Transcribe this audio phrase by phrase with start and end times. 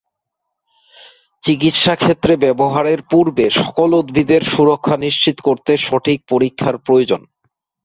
[1.43, 7.21] চিকিৎসা ক্ষেত্রে ব্যবহারের পূর্বে সকল উদ্ভিদের সুরক্ষা নিশ্চিত করতে সঠিক পরীক্ষার প্রয়োজন।